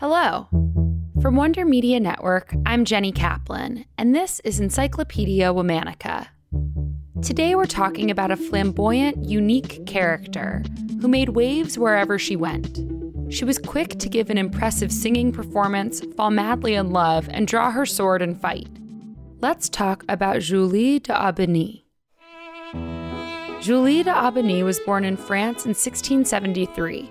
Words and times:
Hello. 0.00 0.46
From 1.20 1.34
Wonder 1.34 1.64
Media 1.64 1.98
Network, 1.98 2.54
I'm 2.64 2.84
Jenny 2.84 3.10
Kaplan, 3.10 3.84
and 3.98 4.14
this 4.14 4.40
is 4.44 4.60
Encyclopedia 4.60 5.52
Womannica. 5.52 6.28
Today 7.20 7.56
we're 7.56 7.66
talking 7.66 8.08
about 8.08 8.30
a 8.30 8.36
flamboyant, 8.36 9.24
unique 9.24 9.84
character 9.86 10.62
who 11.00 11.08
made 11.08 11.30
waves 11.30 11.76
wherever 11.76 12.16
she 12.16 12.36
went. 12.36 12.78
She 13.28 13.44
was 13.44 13.58
quick 13.58 13.98
to 13.98 14.08
give 14.08 14.30
an 14.30 14.38
impressive 14.38 14.92
singing 14.92 15.32
performance, 15.32 16.00
fall 16.16 16.30
madly 16.30 16.74
in 16.74 16.90
love, 16.90 17.28
and 17.32 17.48
draw 17.48 17.72
her 17.72 17.84
sword 17.84 18.22
and 18.22 18.40
fight. 18.40 18.68
Let's 19.40 19.68
talk 19.68 20.04
about 20.08 20.42
Julie 20.42 21.00
d'Aubigny. 21.00 21.82
Julie 23.60 24.04
d'Aubigny 24.04 24.62
was 24.62 24.78
born 24.78 25.04
in 25.04 25.16
France 25.16 25.64
in 25.64 25.70
1673. 25.70 27.10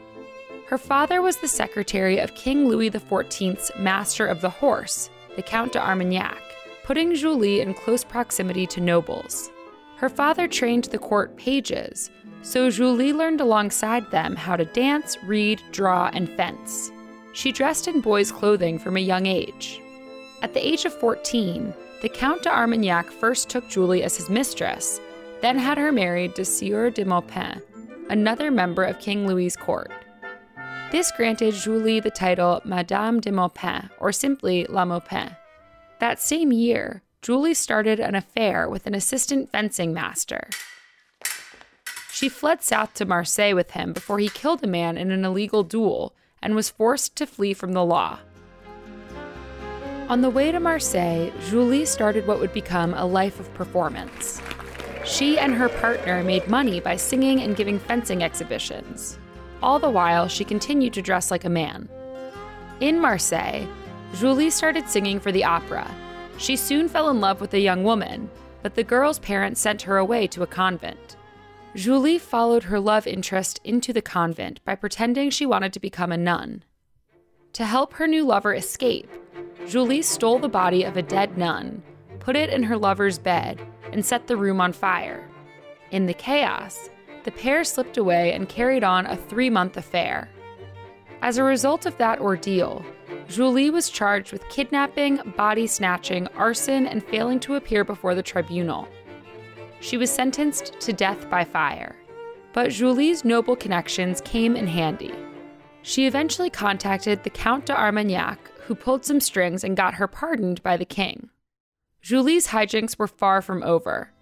Her 0.68 0.78
father 0.78 1.22
was 1.22 1.38
the 1.38 1.48
secretary 1.48 2.20
of 2.20 2.36
King 2.36 2.68
Louis 2.68 2.90
XIV's 2.90 3.72
Master 3.80 4.28
of 4.28 4.42
the 4.42 4.50
Horse, 4.50 5.10
the 5.36 5.42
Count 5.42 5.72
d'Armagnac, 5.72 6.42
putting 6.84 7.16
Julie 7.16 7.62
in 7.62 7.74
close 7.74 8.04
proximity 8.04 8.68
to 8.68 8.82
nobles. 8.82 9.50
Her 9.96 10.10
father 10.10 10.48
trained 10.48 10.86
the 10.86 10.98
court 10.98 11.38
pages, 11.38 12.12
so 12.42 12.70
Julie 12.70 13.14
learned 13.14 13.40
alongside 13.40 14.12
them 14.12 14.36
how 14.36 14.58
to 14.58 14.66
dance, 14.66 15.18
read, 15.24 15.62
draw, 15.72 16.10
and 16.14 16.30
fence. 16.30 16.92
She 17.34 17.52
dressed 17.54 17.88
in 17.88 18.02
boys' 18.02 18.32
clothing 18.32 18.78
from 18.78 18.98
a 18.98 19.02
young 19.02 19.26
age. 19.26 19.82
At 20.42 20.54
the 20.54 20.66
age 20.66 20.84
of 20.84 20.94
14, 21.00 21.74
the 22.02 22.10
Count 22.10 22.44
d'Armagnac 22.44 23.10
first 23.10 23.50
took 23.50 23.70
Julie 23.70 24.04
as 24.04 24.18
his 24.18 24.30
mistress 24.30 25.00
then 25.42 25.58
had 25.58 25.78
her 25.78 25.92
married 25.92 26.36
to 26.36 26.46
Sieur 26.46 26.90
de 26.90 27.06
Maupin, 27.06 27.62
another 28.10 28.52
member 28.52 28.84
of 28.84 29.00
King 29.00 29.28
Louis's 29.28 29.56
court. 29.56 29.92
This 30.90 31.12
granted 31.12 31.54
Julie 31.54 32.00
the 32.00 32.10
title 32.10 32.62
Madame 32.64 33.20
de 33.20 33.30
Maupin, 33.30 33.90
or 34.00 34.14
simply 34.14 34.66
La 34.70 34.86
Maupin. 34.86 35.36
That 36.00 36.22
same 36.22 36.54
year, 36.54 37.04
Julie 37.22 37.56
started 37.56 38.00
an 38.00 38.16
affair 38.16 38.70
with 38.70 38.88
an 38.88 38.96
assistant 38.96 39.52
fencing 39.52 39.94
master. 39.94 40.48
She 42.10 42.30
fled 42.30 42.64
south 42.64 42.94
to 42.94 43.06
Marseille 43.06 43.54
with 43.54 43.72
him 43.72 43.92
before 43.92 44.18
he 44.20 44.30
killed 44.30 44.64
a 44.64 44.68
man 44.68 44.98
in 44.98 45.12
an 45.12 45.26
illegal 45.26 45.64
duel 45.64 46.16
and 46.42 46.56
was 46.56 46.70
forced 46.70 47.18
to 47.18 47.26
flee 47.26 47.54
from 47.54 47.74
the 47.74 47.84
law. 47.84 48.20
On 50.08 50.22
the 50.22 50.30
way 50.30 50.54
to 50.54 50.60
Marseille, 50.62 51.34
Julie 51.50 51.84
started 51.84 52.26
what 52.26 52.40
would 52.40 52.54
become 52.54 52.94
a 52.94 53.06
life 53.06 53.42
of 53.42 53.54
performance. 53.56 54.42
She 55.04 55.38
and 55.38 55.54
her 55.54 55.68
partner 55.68 56.24
made 56.24 56.48
money 56.48 56.80
by 56.80 56.96
singing 56.96 57.42
and 57.42 57.58
giving 57.58 57.78
fencing 57.78 58.24
exhibitions. 58.24 59.20
All 59.62 59.80
the 59.80 59.90
while, 59.90 60.28
she 60.28 60.44
continued 60.44 60.94
to 60.94 61.02
dress 61.02 61.32
like 61.32 61.46
a 61.46 61.50
man. 61.50 61.90
In 62.80 63.00
Marseille, 63.00 63.68
Julie 64.16 64.50
started 64.50 64.88
singing 64.88 65.20
for 65.20 65.32
the 65.32 65.44
opera. 65.44 65.90
She 66.38 66.56
soon 66.56 66.88
fell 66.88 67.10
in 67.10 67.20
love 67.20 67.42
with 67.42 67.54
a 67.54 67.60
young 67.60 67.84
woman, 67.84 68.30
but 68.62 68.76
the 68.76 68.84
girl's 68.84 69.20
parents 69.20 69.60
sent 69.60 69.82
her 69.84 69.98
away 69.98 70.28
to 70.28 70.44
a 70.44 70.48
convent. 70.48 71.16
Julie 71.76 72.20
followed 72.20 72.64
her 72.64 72.80
love 72.80 73.06
interest 73.08 73.60
into 73.64 73.94
the 73.94 74.02
convent 74.02 74.64
by 74.64 74.76
pretending 74.76 75.30
she 75.30 75.46
wanted 75.46 75.74
to 75.74 75.80
become 75.80 76.12
a 76.12 76.18
nun. 76.18 76.64
To 77.54 77.66
help 77.66 77.94
her 77.94 78.08
new 78.08 78.26
lover 78.26 78.54
escape, 78.54 79.10
Julie 79.68 80.02
stole 80.02 80.40
the 80.40 80.48
body 80.48 80.84
of 80.84 80.98
a 80.98 81.02
dead 81.02 81.38
nun, 81.38 81.84
put 82.20 82.36
it 82.36 82.50
in 82.50 82.64
her 82.64 82.78
lover's 82.78 83.20
bed, 83.20 83.60
and 83.92 84.06
set 84.06 84.28
the 84.28 84.38
room 84.38 84.62
on 84.62 84.74
fire. 84.74 85.28
In 85.92 86.06
the 86.06 86.14
chaos, 86.14 86.90
the 87.28 87.32
pair 87.34 87.66
slipped 87.66 87.98
away 87.98 88.32
and 88.32 88.48
carried 88.48 88.86
on 88.86 89.06
a 89.06 89.18
three 89.18 89.50
month 89.50 89.76
affair. 89.76 90.30
As 91.22 91.38
a 91.38 91.44
result 91.44 91.86
of 91.86 91.98
that 91.98 92.22
ordeal, 92.22 92.86
Julie 93.28 93.70
was 93.70 93.90
charged 93.90 94.32
with 94.32 94.48
kidnapping, 94.48 95.18
body 95.36 95.68
snatching, 95.68 96.28
arson, 96.38 96.88
and 96.88 97.04
failing 97.04 97.42
to 97.42 97.56
appear 97.56 97.84
before 97.84 98.16
the 98.16 98.24
tribunal. 98.24 98.88
She 99.82 99.98
was 99.98 100.10
sentenced 100.10 100.80
to 100.80 100.94
death 100.94 101.30
by 101.30 101.44
fire. 101.44 101.98
But 102.54 102.72
Julie's 102.72 103.26
noble 103.26 103.58
connections 103.58 104.22
came 104.22 104.56
in 104.56 104.66
handy. 104.66 105.14
She 105.82 106.08
eventually 106.08 106.50
contacted 106.50 107.26
the 107.26 107.30
Count 107.30 107.66
d'Armagnac, 107.66 108.40
who 108.62 108.74
pulled 108.74 109.04
some 109.04 109.20
strings 109.20 109.66
and 109.66 109.76
got 109.76 109.96
her 109.96 110.08
pardoned 110.08 110.64
by 110.64 110.78
the 110.78 110.86
king. 110.86 111.30
Julie's 112.02 112.48
hijinks 112.48 112.98
were 112.98 113.06
far 113.06 113.42
from 113.42 113.64
over. 113.64 114.14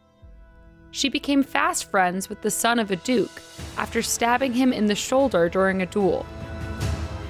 She 0.96 1.10
became 1.10 1.44
fast 1.44 1.92
friends 1.92 2.30
with 2.30 2.42
the 2.42 2.50
son 2.50 2.80
of 2.80 2.90
a 2.90 2.96
duke 2.96 3.42
after 3.76 4.02
stabbing 4.02 4.54
him 4.54 4.72
in 4.72 4.86
the 4.86 4.96
shoulder 4.96 5.50
during 5.50 5.82
a 5.82 5.86
duel. 5.86 6.26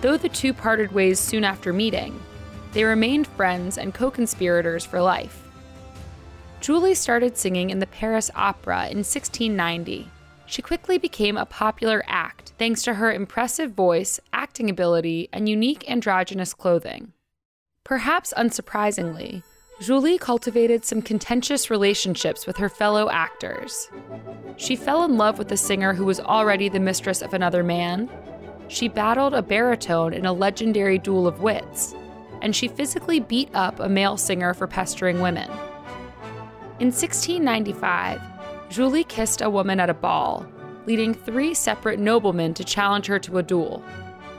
Though 0.01 0.17
the 0.17 0.29
two 0.29 0.53
parted 0.53 0.91
ways 0.91 1.19
soon 1.19 1.43
after 1.43 1.73
meeting, 1.73 2.21
they 2.73 2.83
remained 2.83 3.25
friends 3.25 3.79
and 3.79 3.91
co 3.91 4.11
conspirators 4.11 4.85
for 4.85 5.01
life. 5.01 5.47
Julie 6.61 6.93
started 6.93 7.39
singing 7.39 7.71
in 7.71 7.79
the 7.79 7.87
Paris 7.87 8.29
Opera 8.35 8.81
in 8.83 8.97
1690. 8.97 10.11
She 10.45 10.61
quickly 10.61 10.99
became 10.99 11.35
a 11.35 11.47
popular 11.47 12.03
act 12.05 12.53
thanks 12.59 12.83
to 12.83 12.93
her 12.93 13.11
impressive 13.11 13.71
voice, 13.71 14.19
acting 14.31 14.69
ability, 14.69 15.27
and 15.33 15.49
unique 15.49 15.89
androgynous 15.89 16.53
clothing. 16.53 17.13
Perhaps 17.83 18.31
unsurprisingly, 18.37 19.41
Julie 19.81 20.17
cultivated 20.17 20.85
some 20.85 21.01
contentious 21.01 21.69
relationships 21.69 22.47
with 22.47 22.55
her 22.57 22.69
fellow 22.69 23.09
actors. 23.09 23.89
She 24.55 24.77
fell 24.77 25.03
in 25.03 25.17
love 25.17 25.37
with 25.37 25.51
a 25.51 25.57
singer 25.57 25.93
who 25.93 26.05
was 26.05 26.21
already 26.21 26.69
the 26.69 26.79
mistress 26.79 27.21
of 27.21 27.33
another 27.33 27.61
man. 27.61 28.09
She 28.69 28.87
battled 28.87 29.33
a 29.33 29.41
baritone 29.41 30.13
in 30.13 30.25
a 30.25 30.31
legendary 30.31 30.97
duel 30.97 31.27
of 31.27 31.41
wits, 31.41 31.93
and 32.41 32.55
she 32.55 32.69
physically 32.69 33.19
beat 33.19 33.49
up 33.53 33.81
a 33.81 33.89
male 33.89 34.15
singer 34.15 34.53
for 34.53 34.65
pestering 34.65 35.19
women. 35.19 35.49
In 36.79 36.87
1695, 36.87 38.21
Julie 38.69 39.03
kissed 39.03 39.41
a 39.41 39.49
woman 39.49 39.81
at 39.81 39.89
a 39.89 39.93
ball, 39.93 40.47
leading 40.85 41.13
three 41.13 41.53
separate 41.53 41.99
noblemen 41.99 42.53
to 42.53 42.63
challenge 42.63 43.07
her 43.07 43.19
to 43.19 43.39
a 43.39 43.43
duel. 43.43 43.83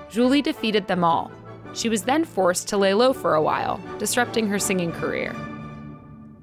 Julie 0.09 0.43
defeated 0.43 0.87
them 0.87 1.05
all, 1.05 1.31
she 1.77 1.91
was 1.91 2.03
then 2.03 2.25
forced 2.25 2.67
to 2.69 2.79
lay 2.79 2.95
low 2.95 3.13
for 3.13 3.35
a 3.35 3.43
while, 3.43 3.81
disrupting 3.99 4.49
her 4.49 4.59
singing 4.59 4.93
career. 4.93 5.33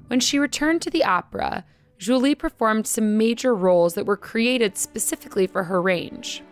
When 0.06 0.20
she 0.20 0.38
returned 0.38 0.80
to 0.82 0.90
the 0.90 1.04
opera, 1.04 1.64
Julie 1.98 2.36
performed 2.36 2.86
some 2.86 3.18
major 3.18 3.54
roles 3.54 3.94
that 3.94 4.06
were 4.06 4.16
created 4.16 4.78
specifically 4.78 5.48
for 5.48 5.64
her 5.64 5.82
range. 5.82 6.42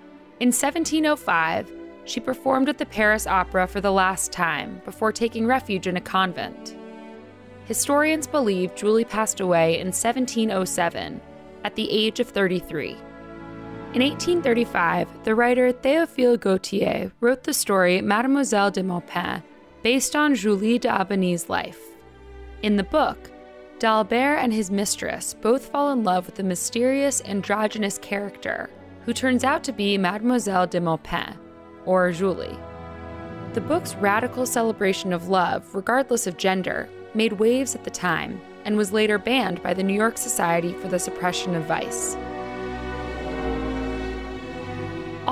In 0.40 0.48
1705, 0.48 1.72
she 2.04 2.18
performed 2.18 2.68
at 2.68 2.78
the 2.78 2.86
Paris 2.86 3.26
Opera 3.26 3.68
for 3.68 3.80
the 3.80 3.92
last 3.92 4.32
time 4.32 4.82
before 4.84 5.12
taking 5.12 5.46
refuge 5.46 5.86
in 5.86 5.96
a 5.96 6.00
convent. 6.00 6.76
Historians 7.66 8.26
believe 8.26 8.74
Julie 8.74 9.04
passed 9.04 9.38
away 9.38 9.74
in 9.74 9.88
1707 9.88 11.20
at 11.62 11.76
the 11.76 11.88
age 11.88 12.18
of 12.18 12.28
33. 12.28 12.96
In 13.94 14.00
1835, 14.00 15.24
the 15.24 15.34
writer 15.34 15.70
Théophile 15.70 16.40
Gautier 16.40 17.12
wrote 17.20 17.44
the 17.44 17.52
story 17.52 18.00
Mademoiselle 18.00 18.70
de 18.70 18.82
Maupin, 18.82 19.42
based 19.82 20.16
on 20.16 20.34
Julie 20.34 20.78
d'Aubigny's 20.78 21.50
life. 21.50 21.78
In 22.62 22.76
the 22.76 22.84
book, 22.84 23.30
D'Albert 23.80 24.38
and 24.38 24.50
his 24.50 24.70
mistress 24.70 25.34
both 25.34 25.68
fall 25.68 25.92
in 25.92 26.04
love 26.04 26.24
with 26.24 26.38
a 26.38 26.42
mysterious 26.42 27.20
androgynous 27.26 27.98
character 27.98 28.70
who 29.04 29.12
turns 29.12 29.44
out 29.44 29.62
to 29.64 29.72
be 29.72 29.98
Mademoiselle 29.98 30.66
de 30.66 30.80
Maupin, 30.80 31.36
or 31.84 32.12
Julie. 32.12 32.56
The 33.52 33.60
book's 33.60 33.94
radical 33.96 34.46
celebration 34.46 35.12
of 35.12 35.28
love, 35.28 35.74
regardless 35.74 36.26
of 36.26 36.38
gender, 36.38 36.88
made 37.12 37.34
waves 37.34 37.74
at 37.74 37.84
the 37.84 37.90
time 37.90 38.40
and 38.64 38.74
was 38.74 38.90
later 38.90 39.18
banned 39.18 39.62
by 39.62 39.74
the 39.74 39.82
New 39.82 39.92
York 39.92 40.16
Society 40.16 40.72
for 40.72 40.88
the 40.88 40.98
Suppression 40.98 41.54
of 41.54 41.64
Vice. 41.64 42.16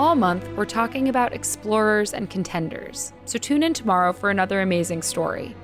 All 0.01 0.15
month, 0.15 0.49
we're 0.57 0.65
talking 0.65 1.11
about 1.11 1.35
explorers 1.35 2.15
and 2.15 2.31
contenders, 2.31 3.13
so 3.27 3.39
tune 3.39 3.63
in 3.63 3.75
tomorrow 3.75 4.15
for 4.15 4.31
another 4.31 4.63
amazing 4.63 5.03
story. 5.03 5.55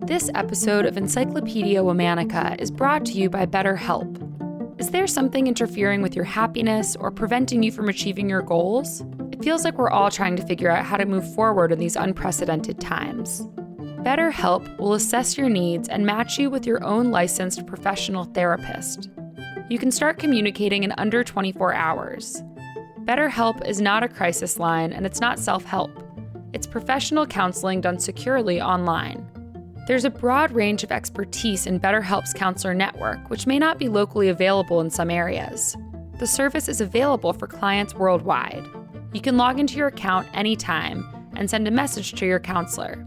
This 0.00 0.28
episode 0.34 0.84
of 0.84 0.96
Encyclopedia 0.96 1.80
Womannica 1.80 2.60
is 2.60 2.72
brought 2.72 3.04
to 3.04 3.12
you 3.12 3.30
by 3.30 3.46
BetterHelp. 3.46 4.80
Is 4.80 4.90
there 4.90 5.06
something 5.06 5.46
interfering 5.46 6.02
with 6.02 6.16
your 6.16 6.24
happiness 6.24 6.96
or 6.96 7.12
preventing 7.12 7.62
you 7.62 7.70
from 7.70 7.88
achieving 7.88 8.28
your 8.28 8.42
goals? 8.42 9.04
It 9.30 9.44
feels 9.44 9.62
like 9.62 9.78
we're 9.78 9.90
all 9.90 10.10
trying 10.10 10.34
to 10.34 10.44
figure 10.44 10.72
out 10.72 10.84
how 10.84 10.96
to 10.96 11.06
move 11.06 11.36
forward 11.36 11.70
in 11.70 11.78
these 11.78 11.94
unprecedented 11.94 12.80
times. 12.80 13.42
BetterHelp 14.02 14.76
will 14.78 14.94
assess 14.94 15.38
your 15.38 15.48
needs 15.48 15.88
and 15.88 16.04
match 16.04 16.36
you 16.36 16.50
with 16.50 16.66
your 16.66 16.82
own 16.82 17.12
licensed 17.12 17.64
professional 17.64 18.24
therapist 18.24 19.08
you 19.70 19.78
can 19.78 19.90
start 19.90 20.18
communicating 20.18 20.84
in 20.84 20.92
under 20.98 21.24
24 21.24 21.72
hours. 21.72 22.42
BetterHelp 23.04 23.66
is 23.66 23.80
not 23.80 24.02
a 24.02 24.08
crisis 24.08 24.58
line 24.58 24.92
and 24.92 25.06
it's 25.06 25.20
not 25.20 25.38
self 25.38 25.64
help. 25.64 25.90
It's 26.52 26.66
professional 26.66 27.26
counseling 27.26 27.80
done 27.80 27.98
securely 27.98 28.60
online. 28.60 29.26
There's 29.86 30.04
a 30.04 30.10
broad 30.10 30.52
range 30.52 30.82
of 30.82 30.92
expertise 30.92 31.66
in 31.66 31.80
BetterHelp's 31.80 32.32
counselor 32.32 32.74
network, 32.74 33.28
which 33.28 33.46
may 33.46 33.58
not 33.58 33.78
be 33.78 33.88
locally 33.88 34.28
available 34.28 34.80
in 34.80 34.90
some 34.90 35.10
areas. 35.10 35.76
The 36.18 36.26
service 36.26 36.68
is 36.68 36.80
available 36.80 37.32
for 37.32 37.46
clients 37.46 37.94
worldwide. 37.94 38.64
You 39.12 39.20
can 39.20 39.36
log 39.36 39.58
into 39.58 39.76
your 39.76 39.88
account 39.88 40.28
anytime 40.32 41.06
and 41.36 41.48
send 41.48 41.66
a 41.68 41.70
message 41.70 42.12
to 42.14 42.26
your 42.26 42.40
counselor. 42.40 43.06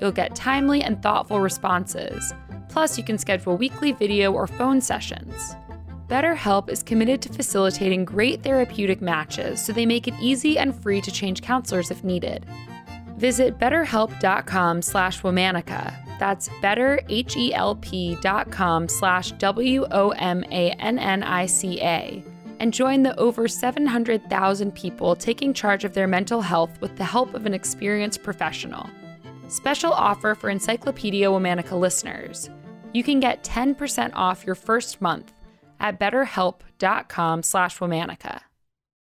You'll 0.00 0.12
get 0.12 0.34
timely 0.34 0.82
and 0.82 1.00
thoughtful 1.02 1.40
responses. 1.40 2.32
Plus, 2.68 2.96
you 2.98 3.04
can 3.04 3.18
schedule 3.18 3.56
weekly 3.56 3.92
video 3.92 4.32
or 4.32 4.46
phone 4.46 4.80
sessions. 4.80 5.56
BetterHelp 6.12 6.68
is 6.68 6.82
committed 6.82 7.22
to 7.22 7.32
facilitating 7.32 8.04
great 8.04 8.42
therapeutic 8.42 9.00
matches 9.00 9.64
so 9.64 9.72
they 9.72 9.86
make 9.86 10.06
it 10.06 10.12
easy 10.20 10.58
and 10.58 10.78
free 10.82 11.00
to 11.00 11.10
change 11.10 11.40
counselors 11.40 11.90
if 11.90 12.04
needed. 12.04 12.44
Visit 13.16 13.58
betterhelp.com 13.58 14.82
slash 14.82 15.22
womannica. 15.22 15.96
That's 16.18 16.50
betterhelp.com 16.60 18.88
slash 18.88 19.32
W-O-M-A-N-N-I-C-A. 19.32 20.34
And 22.60 22.74
join 22.74 23.02
the 23.02 23.18
over 23.18 23.48
700,000 23.48 24.74
people 24.74 25.16
taking 25.16 25.54
charge 25.54 25.84
of 25.84 25.94
their 25.94 26.06
mental 26.06 26.42
health 26.42 26.78
with 26.82 26.94
the 26.98 27.04
help 27.04 27.32
of 27.32 27.46
an 27.46 27.54
experienced 27.54 28.22
professional. 28.22 28.86
Special 29.48 29.94
offer 29.94 30.34
for 30.34 30.50
Encyclopedia 30.50 31.28
Womannica 31.28 31.80
listeners. 31.80 32.50
You 32.92 33.02
can 33.02 33.18
get 33.18 33.42
10% 33.44 34.10
off 34.12 34.44
your 34.44 34.54
first 34.54 35.00
month 35.00 35.32
at 35.82 36.00
betterhelp.com 36.00 37.42
slash 37.42 37.78
womannica. 37.78 38.40